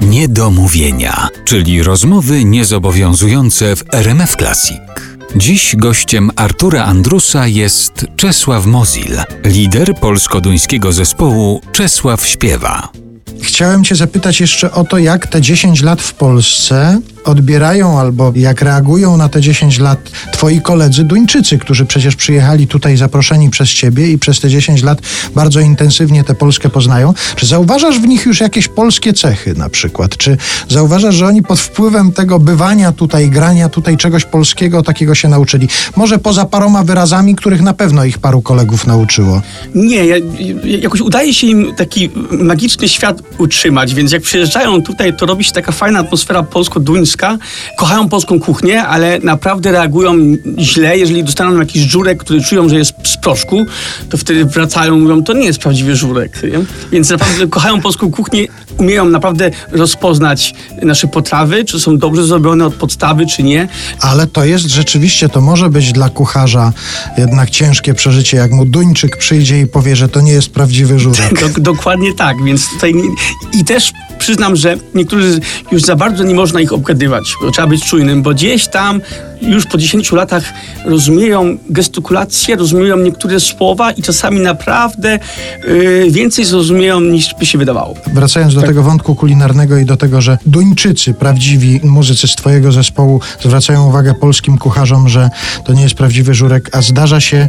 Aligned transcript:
Niedomówienia, 0.00 1.28
czyli 1.44 1.82
rozmowy 1.82 2.44
niezobowiązujące 2.44 3.76
w 3.76 3.84
RMF 3.94 4.36
Classic. 4.36 4.78
Dziś 5.36 5.76
gościem 5.76 6.30
Artura 6.36 6.84
Andrusa 6.84 7.46
jest 7.46 8.06
Czesław 8.16 8.66
Mozil, 8.66 9.16
lider 9.44 9.94
polsko-duńskiego 10.00 10.92
zespołu 10.92 11.60
Czesław 11.72 12.26
Śpiewa. 12.26 12.88
Chciałem 13.42 13.84
Cię 13.84 13.94
zapytać 13.94 14.40
jeszcze 14.40 14.72
o 14.72 14.84
to, 14.84 14.98
jak 14.98 15.26
te 15.26 15.40
10 15.40 15.82
lat 15.82 16.02
w 16.02 16.14
Polsce 16.14 17.00
odbierają 17.26 18.00
albo 18.00 18.32
jak 18.36 18.62
reagują 18.62 19.16
na 19.16 19.28
te 19.28 19.40
10 19.40 19.78
lat 19.78 20.10
Twoi 20.32 20.60
koledzy 20.60 21.04
Duńczycy, 21.04 21.58
którzy 21.58 21.84
przecież 21.84 22.16
przyjechali 22.16 22.66
tutaj 22.66 22.96
zaproszeni 22.96 23.50
przez 23.50 23.68
Ciebie 23.68 24.08
i 24.12 24.18
przez 24.18 24.40
te 24.40 24.50
10 24.50 24.82
lat 24.82 24.98
bardzo 25.34 25.60
intensywnie 25.60 26.24
tę 26.24 26.34
Polskę 26.34 26.68
poznają. 26.68 27.14
Czy 27.36 27.46
zauważasz 27.46 28.00
w 28.00 28.06
nich 28.06 28.26
już 28.26 28.40
jakieś 28.40 28.68
polskie 28.68 29.12
cechy 29.12 29.54
na 29.54 29.68
przykład? 29.68 30.16
Czy 30.16 30.36
zauważasz, 30.68 31.14
że 31.14 31.26
oni 31.26 31.42
pod 31.42 31.60
wpływem 31.60 32.12
tego 32.12 32.38
bywania 32.38 32.92
tutaj, 32.92 33.30
grania 33.30 33.68
tutaj 33.68 33.96
czegoś 33.96 34.24
polskiego 34.24 34.82
takiego 34.82 35.14
się 35.14 35.28
nauczyli? 35.28 35.68
Może 35.96 36.18
poza 36.18 36.44
paroma 36.44 36.84
wyrazami, 36.84 37.34
których 37.34 37.62
na 37.62 37.74
pewno 37.74 38.04
ich 38.04 38.18
paru 38.18 38.42
kolegów 38.42 38.86
nauczyło. 38.86 39.42
Nie, 39.74 40.06
ja, 40.06 40.16
jakoś 40.64 41.00
udaje 41.00 41.34
się 41.34 41.46
im 41.46 41.74
taki 41.76 42.10
magiczny 42.30 42.88
świat 42.88 43.22
utrzymać, 43.38 43.94
więc 43.94 44.12
jak 44.12 44.22
przyjeżdżają 44.22 44.82
tutaj, 44.82 45.16
to 45.16 45.26
robi 45.26 45.44
się 45.44 45.52
taka 45.52 45.72
fajna 45.72 45.98
atmosfera 45.98 46.42
polsko-duńska. 46.42 47.15
Kochają 47.76 48.08
polską 48.08 48.40
kuchnię, 48.40 48.82
ale 48.82 49.18
naprawdę 49.18 49.72
reagują 49.72 50.14
źle, 50.58 50.98
jeżeli 50.98 51.24
dostaną 51.24 51.58
jakiś 51.58 51.82
żurek, 51.82 52.18
który 52.18 52.40
czują, 52.40 52.68
że 52.68 52.76
jest 52.76 52.94
z 53.02 53.16
proszku, 53.16 53.66
to 54.10 54.16
wtedy 54.18 54.44
wracają 54.44 54.96
i 54.96 55.00
mówią, 55.00 55.22
to 55.22 55.32
nie 55.32 55.46
jest 55.46 55.58
prawdziwy 55.58 55.96
żurek. 55.96 56.42
Nie? 56.42 56.64
Więc 56.92 57.10
naprawdę 57.10 57.46
kochają 57.46 57.80
polską 57.80 58.10
kuchnię, 58.10 58.46
umieją 58.78 59.04
naprawdę 59.04 59.50
rozpoznać 59.72 60.54
nasze 60.82 61.06
potrawy, 61.08 61.64
czy 61.64 61.80
są 61.80 61.98
dobrze 61.98 62.24
zrobione 62.24 62.66
od 62.66 62.74
podstawy, 62.74 63.26
czy 63.26 63.42
nie. 63.42 63.68
Ale 64.00 64.26
to 64.26 64.44
jest 64.44 64.66
rzeczywiście, 64.66 65.28
to 65.28 65.40
może 65.40 65.70
być 65.70 65.92
dla 65.92 66.08
kucharza 66.10 66.72
jednak 67.18 67.50
ciężkie 67.50 67.94
przeżycie, 67.94 68.36
jak 68.36 68.52
mu 68.52 68.64
Duńczyk 68.64 69.16
przyjdzie 69.16 69.60
i 69.60 69.66
powie, 69.66 69.96
że 69.96 70.08
to 70.08 70.20
nie 70.20 70.32
jest 70.32 70.50
prawdziwy 70.50 70.98
żurek. 70.98 71.32
Dok- 71.42 71.60
dokładnie 71.60 72.14
tak, 72.14 72.44
więc 72.44 72.68
tutaj 72.68 72.94
nie, 72.94 73.08
i 73.60 73.64
też 73.64 73.92
przyznam, 74.18 74.56
że 74.56 74.76
niektórzy 74.94 75.40
już 75.72 75.82
za 75.82 75.96
bardzo 75.96 76.24
nie 76.24 76.34
można 76.34 76.60
ich 76.60 76.72
obgadywać, 76.72 77.34
bo 77.42 77.50
trzeba 77.50 77.68
być 77.68 77.84
czujnym, 77.84 78.22
bo 78.22 78.30
gdzieś 78.30 78.68
tam 78.68 79.00
już 79.42 79.66
po 79.66 79.78
10 79.78 80.12
latach 80.12 80.44
rozumieją 80.84 81.58
gestykulację, 81.70 82.56
rozumieją 82.56 82.96
niektóre 82.96 83.40
słowa 83.40 83.92
i 83.92 84.02
czasami 84.02 84.40
naprawdę 84.40 85.18
yy, 85.68 86.10
więcej 86.10 86.44
zrozumieją 86.44 87.00
niż 87.00 87.34
by 87.38 87.46
się 87.46 87.58
wydawało. 87.58 87.94
Wracając 88.14 88.54
do 88.54 88.62
tego 88.62 88.82
wątku 88.82 89.14
kulinarnego 89.14 89.78
i 89.78 89.84
do 89.84 89.96
tego, 89.96 90.20
że 90.20 90.38
Duńczycy, 90.46 91.14
prawdziwi 91.14 91.80
muzycy 91.84 92.28
z 92.28 92.34
Twojego 92.34 92.72
zespołu 92.72 93.20
zwracają 93.42 93.88
uwagę 93.88 94.14
polskim 94.14 94.58
kucharzom, 94.58 95.08
że 95.08 95.30
to 95.64 95.72
nie 95.72 95.82
jest 95.82 95.94
prawdziwy 95.94 96.34
żurek, 96.34 96.70
a 96.72 96.82
zdarza 96.82 97.20
się 97.20 97.48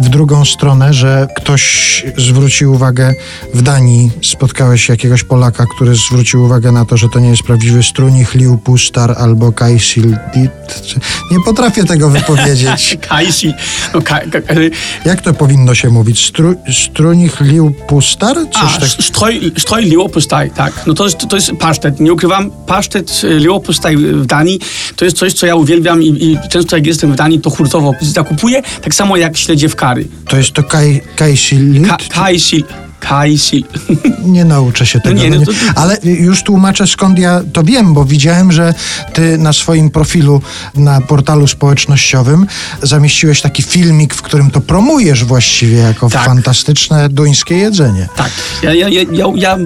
w 0.00 0.08
drugą 0.08 0.44
stronę, 0.44 0.94
że 0.94 1.26
ktoś 1.36 2.04
zwrócił 2.18 2.72
uwagę 2.72 3.14
w 3.54 3.62
Danii, 3.62 4.10
spotkałeś 4.22 4.88
jakiegoś 4.88 5.24
Polaka, 5.24 5.66
który 5.76 5.94
zwrócił 5.94 6.42
uwagę 6.42 6.72
na 6.72 6.84
to, 6.84 6.96
że 6.96 7.08
to 7.08 7.20
nie 7.20 7.28
jest 7.28 7.42
prawdziwy 7.42 7.82
strunich, 7.82 8.34
liu 8.34 8.58
pustar 8.58 9.14
albo 9.18 9.52
kajsil. 9.52 10.16
Nie 11.30 11.40
potrafię 11.44 11.84
tego 11.84 12.10
wypowiedzieć. 12.10 12.98
Kajsi, 13.08 13.54
no, 13.94 14.02
ka, 14.02 14.20
ka, 14.20 14.38
Jak 15.04 15.20
to 15.20 15.34
powinno 15.34 15.74
się 15.74 15.88
mówić? 15.88 16.26
Stru, 16.26 16.54
strunich, 16.72 17.40
liu 17.40 17.74
pustar? 17.88 18.36
A, 18.54 18.78
Coś 18.78 18.78
tak... 18.78 19.04
stroj, 19.04 19.52
stroj 19.58 19.92
tak. 20.54 20.72
No 20.86 20.94
to 20.94 21.04
jest, 21.04 21.28
to 21.28 21.36
jest 21.36 21.52
pasztet. 21.52 22.00
Nie 22.00 22.12
ukrywam, 22.12 22.50
pasztet 22.66 23.20
y, 23.24 23.38
liłopustaj 23.38 23.96
w 23.96 24.26
Danii 24.26 24.60
to 24.96 25.04
jest 25.04 25.16
coś, 25.16 25.32
co 25.32 25.46
ja 25.46 25.56
uwielbiam 25.56 26.02
i, 26.02 26.06
i 26.06 26.38
często 26.48 26.76
jak 26.76 26.86
jestem 26.86 27.12
w 27.12 27.16
Danii, 27.16 27.40
to 27.40 27.50
hurtowo 27.50 27.92
zakupuję, 28.00 28.62
tak 28.82 28.94
samo 28.94 29.16
jak 29.16 29.36
śledzie 29.36 29.68
w 29.68 29.76
kary. 29.76 30.08
To 30.28 30.36
jest 30.36 30.52
to 30.52 30.62
kaj, 30.62 31.02
kajsil? 31.16 31.86
Ka. 31.86 31.96
Kajsil. 33.08 33.64
Nie 34.24 34.44
nauczę 34.44 34.86
się 34.86 35.00
tego. 35.00 35.20
nie, 35.22 35.30
no 35.30 35.34
no 35.36 35.40
nie. 35.40 35.46
to- 35.46 35.52
Ale 35.74 35.98
już 36.04 36.42
tłumaczę 36.42 36.86
skąd 36.86 37.18
ja 37.18 37.40
to 37.52 37.62
wiem, 37.62 37.94
bo 37.94 38.04
widziałem, 38.04 38.52
że 38.52 38.74
ty 39.12 39.38
na 39.38 39.52
swoim 39.52 39.90
profilu 39.90 40.42
na 40.74 41.00
portalu 41.00 41.46
społecznościowym 41.46 42.46
zamieściłeś 42.82 43.40
taki 43.40 43.62
filmik, 43.62 44.14
w 44.14 44.22
którym 44.22 44.50
to 44.50 44.60
promujesz 44.60 45.24
właściwie 45.24 45.76
jako 45.78 46.10
Tak. 46.10 46.24
fantastyczne 46.24 47.08
duńskie 47.08 47.54
jedzenie. 47.56 48.08
Tak. 48.16 48.30
Ja, 48.62 48.74
ja, 48.74 48.88
ja, 48.88 49.02
ja, 49.34 49.56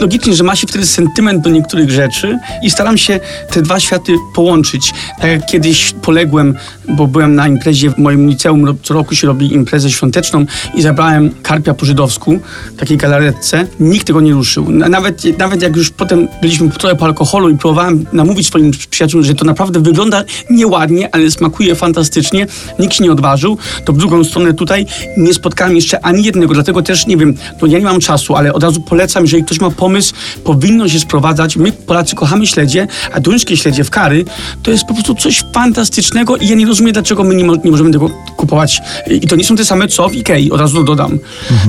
logicznie, 0.00 0.34
że 0.34 0.44
ma 0.44 0.56
się 0.56 0.66
wtedy 0.66 0.86
sentyment 0.86 1.42
do 1.44 1.50
niektórych 1.50 1.90
rzeczy 1.90 2.38
i 2.62 2.70
staram 2.70 2.98
się 2.98 3.20
te 3.52 3.62
dwa 3.62 3.80
światy 3.80 4.14
połączyć. 4.34 4.92
Tak 5.20 5.30
jak 5.30 5.46
kiedyś 5.46 5.94
poległem, 6.02 6.54
bo 6.88 7.06
byłem 7.06 7.34
na 7.34 7.48
imprezie 7.48 7.90
w 7.90 7.98
moim 7.98 8.28
liceum, 8.28 8.78
co 8.82 8.94
roku 8.94 9.14
się 9.14 9.26
robi 9.26 9.54
imprezę 9.54 9.90
świąteczną 9.90 10.46
i 10.74 10.82
zabrałem 10.82 11.30
karpia 11.42 11.74
po 11.74 11.86
żydowsku, 11.86 12.40
takiej 12.88 12.98
galaretce. 12.98 13.66
Nikt 13.80 14.06
tego 14.06 14.20
nie 14.20 14.32
ruszył. 14.32 14.70
Na- 14.70 14.88
Nawet, 14.88 15.38
nawet 15.38 15.62
jak 15.62 15.76
już 15.76 15.90
potem 15.90 16.28
byliśmy 16.40 16.70
trochę 16.70 16.96
po 16.96 17.04
alkoholu 17.04 17.48
i 17.48 17.56
próbowałem 17.58 18.04
namówić 18.12 18.46
swoim 18.46 18.70
przyjaciółom, 18.90 19.24
że 19.26 19.34
to 19.34 19.44
naprawdę 19.44 19.80
wygląda 19.80 20.24
nieładnie, 20.50 21.08
ale 21.14 21.30
smakuje 21.30 21.74
fantastycznie, 21.74 22.46
nikt 22.78 22.94
się 22.94 23.04
nie 23.04 23.12
odważył, 23.12 23.58
to 23.84 23.92
w 23.92 23.96
drugą 23.98 24.24
stronę 24.24 24.54
tutaj 24.54 24.86
nie 25.16 25.34
spotkałem 25.34 25.76
jeszcze 25.76 26.00
ani 26.04 26.24
jednego, 26.24 26.54
dlatego 26.54 26.82
też 26.82 27.06
nie 27.06 27.16
wiem, 27.16 27.34
to 27.60 27.66
ja 27.66 27.78
nie 27.78 27.84
mam 27.84 28.00
czasu, 28.00 28.36
ale 28.36 28.52
od 28.52 28.62
razu 28.62 28.80
polecam, 28.80 29.22
jeżeli 29.24 29.44
ktoś 29.44 29.60
ma 29.60 29.70
pomysł, 29.70 30.14
powinno 30.44 30.88
się 30.88 31.00
sprowadzać. 31.00 31.56
My 31.56 31.72
Polacy 31.72 32.16
kochamy 32.16 32.46
śledzie, 32.46 32.86
a 33.12 33.20
duńskie 33.20 33.56
śledzie 33.56 33.84
w 33.84 33.90
kary 33.90 34.24
to 34.62 34.70
jest 34.70 34.84
po 34.84 34.94
prostu 34.94 35.14
coś 35.14 35.44
fantastycznego 35.54 36.36
i 36.36 36.48
ja 36.48 36.54
nie 36.56 36.66
rozumiem, 36.66 36.92
dlaczego 36.92 37.24
my 37.24 37.34
nie, 37.34 37.44
mo- 37.44 37.56
nie 37.64 37.70
możemy 37.70 37.90
tego 37.90 38.10
kupować. 38.36 38.80
I 39.10 39.20
to 39.28 39.36
nie 39.36 39.44
są 39.44 39.56
te 39.56 39.64
same 39.64 39.88
co 39.88 40.08
w 40.08 40.14
Ikei, 40.14 40.50
od 40.50 40.60
razu 40.60 40.84
dodam. 40.84 41.18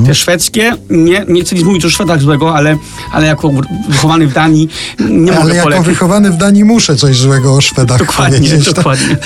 Te 0.06 0.16
szwedzkie, 0.16 0.74
nie, 0.90 1.09
nie 1.28 1.42
chcę 1.42 1.56
nic 1.56 1.66
mówić 1.66 1.86
o 1.86 1.90
Szwedach 1.90 2.22
złego, 2.22 2.56
ale, 2.56 2.78
ale 3.12 3.28
jako 3.28 3.52
wychowany 3.90 4.28
w 4.28 4.34
Danii 4.34 4.70
nie 5.00 5.31
mogę 5.31 5.42
Ale 5.42 5.56
jako 5.56 5.84
wychowany 5.84 6.31
w 6.31 6.38
Danii 6.38 6.64
muszę 6.64 6.96
coś 6.96 7.18
złego 7.18 7.53
o 7.53 7.62
Szwedach 7.62 8.00
Dokładnie, 8.00 8.38
powiedzieć. 8.38 8.66
tak? 8.66 8.75
dokładnie. 8.75 9.18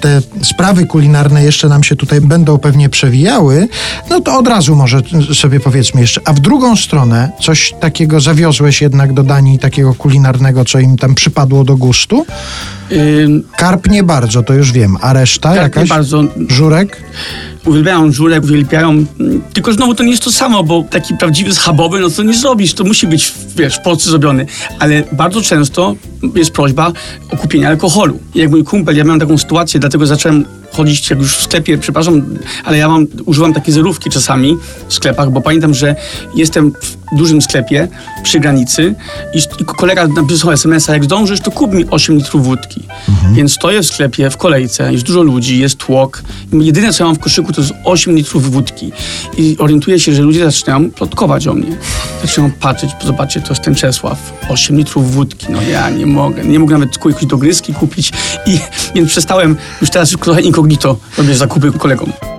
Te 0.00 0.22
sprawy 0.42 0.86
kulinarne 0.86 1.44
jeszcze 1.44 1.68
nam 1.68 1.82
się 1.82 1.96
tutaj 1.96 2.20
będą 2.20 2.58
pewnie 2.58 2.88
przewijały, 2.88 3.68
no 4.10 4.20
to 4.20 4.38
od 4.38 4.48
razu 4.48 4.76
może 4.76 5.02
sobie 5.34 5.60
powiedzmy 5.60 6.00
jeszcze. 6.00 6.20
A 6.24 6.32
w 6.32 6.40
drugą 6.40 6.76
stronę 6.76 7.30
coś 7.42 7.74
takiego 7.80 8.20
zawiozłeś 8.20 8.82
jednak 8.82 9.12
do 9.12 9.22
Danii, 9.22 9.58
takiego 9.58 9.94
kulinarnego, 9.94 10.64
co 10.64 10.78
im 10.78 10.96
tam 10.96 11.14
przypadło 11.14 11.64
do 11.64 11.76
gustu? 11.76 12.26
Karp 13.56 13.90
nie 13.90 14.02
bardzo, 14.02 14.42
to 14.42 14.54
już 14.54 14.72
wiem. 14.72 14.96
A 15.00 15.12
reszta 15.12 15.48
tak, 15.48 15.62
jakaś? 15.62 15.82
nie 15.82 15.88
bardzo. 15.88 16.24
Żurek? 16.48 17.02
uwielbiają 17.64 18.12
żurek, 18.12 18.44
uwielbiają. 18.44 18.90
mm, 18.90 19.06
Tylko 19.52 19.72
znowu 19.72 19.94
to 19.94 20.02
nie 20.04 20.10
jest 20.10 20.22
to 20.24 20.32
samo, 20.32 20.64
bo 20.64 20.84
taki 20.90 21.14
prawdziwy 21.14 21.54
schabowy, 21.54 22.00
no 22.00 22.10
to 22.10 22.22
nie 22.22 22.34
zrobisz. 22.34 22.74
To 22.74 22.84
musi 22.84 23.06
być, 23.06 23.32
wiesz, 23.56 23.76
w 23.76 23.82
Polsce 23.82 24.10
zrobiony. 24.10 24.46
Ale 24.78 25.02
bardzo 25.12 25.42
często 25.42 25.96
jest 26.34 26.50
prośba 26.50 26.92
o 27.32 27.36
kupienie 27.36 27.68
alkoholu. 27.68 28.18
I 28.34 28.38
jak 28.38 28.50
mój 28.50 28.64
kumpel, 28.64 28.96
ja 28.96 29.04
miałem 29.04 29.20
taką 29.20 29.38
sytuację, 29.38 29.80
dlatego 29.80 30.06
zacząłem 30.06 30.44
chodzić 30.78 31.10
jak 31.10 31.18
już 31.18 31.36
w 31.36 31.42
sklepie, 31.42 31.78
przepraszam, 31.78 32.22
ale 32.64 32.78
ja 32.78 32.88
mam, 32.88 33.06
używam 33.26 33.54
takie 33.54 33.72
zerówki 33.72 34.10
czasami 34.10 34.56
w 34.88 34.94
sklepach, 34.94 35.30
bo 35.30 35.40
pamiętam, 35.40 35.74
że 35.74 35.96
jestem 36.34 36.72
w 37.12 37.16
dużym 37.16 37.42
sklepie 37.42 37.88
przy 38.22 38.40
granicy 38.40 38.94
i, 39.34 39.38
i 39.38 39.64
kolega 39.64 40.08
napisał 40.08 40.52
SMS-a, 40.52 40.92
jak 40.92 41.04
zdążysz, 41.04 41.40
to 41.40 41.50
kup 41.50 41.72
mi 41.72 41.84
8 41.90 42.16
litrów 42.16 42.44
wódki. 42.44 42.82
Więc 43.32 43.52
stoję 43.52 43.82
w 43.82 43.86
sklepie, 43.86 44.30
w 44.30 44.36
kolejce, 44.36 44.92
jest 44.92 45.04
dużo 45.04 45.22
ludzi, 45.22 45.58
jest 45.58 45.76
tłok. 45.76 46.22
I 46.52 46.66
jedyne, 46.66 46.92
co 46.92 47.04
ja 47.04 47.08
mam 47.08 47.16
w 47.16 47.18
koszyku, 47.18 47.52
to 47.52 47.60
jest 47.60 47.72
8 47.84 48.16
litrów 48.16 48.50
wódki. 48.50 48.92
I 49.36 49.56
orientuję 49.58 50.00
się, 50.00 50.14
że 50.14 50.22
ludzie 50.22 50.44
zaczynają 50.44 50.90
plotkować 50.90 51.46
o 51.46 51.54
mnie. 51.54 51.76
Zaczynają 52.22 52.52
patrzeć, 52.52 52.90
zobaczcie, 53.06 53.40
to 53.40 53.48
jest 53.48 53.62
ten 53.62 53.74
Czesław. 53.74 54.32
8 54.48 54.76
litrów 54.76 55.14
wódki, 55.14 55.46
no 55.50 55.62
ja 55.62 55.90
nie 55.90 56.06
mogę. 56.06 56.44
Nie 56.44 56.58
mogę 56.58 56.78
nawet 56.78 57.04
jakieś 57.06 57.26
dogryzki 57.26 57.74
kupić. 57.74 58.12
I 58.46 58.58
więc 58.94 59.10
przestałem, 59.10 59.56
już 59.80 59.90
teraz 59.90 60.10
trochę 60.10 60.40
incognito 60.68 60.96
robię 61.18 61.34
zakupy 61.34 61.72
kolegom. 61.72 62.37